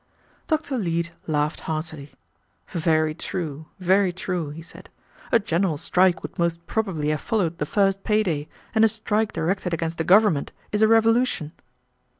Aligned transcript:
Dr. 0.47 0.79
Leete 0.79 1.11
laughed 1.27 1.59
heartily. 1.69 2.13
"Very 2.71 3.13
true, 3.13 3.67
very 3.79 4.11
true," 4.11 4.49
he 4.49 4.63
said, 4.63 4.89
"a 5.31 5.37
general 5.37 5.77
strike 5.77 6.23
would 6.23 6.39
most 6.39 6.65
probably 6.65 7.09
have 7.09 7.21
followed 7.21 7.59
the 7.59 7.67
first 7.67 8.03
pay 8.03 8.23
day, 8.23 8.49
and 8.73 8.83
a 8.83 8.89
strike 8.89 9.31
directed 9.31 9.75
against 9.75 10.01
a 10.01 10.03
government 10.03 10.51
is 10.71 10.81
a 10.81 10.87
revolution." 10.87 11.51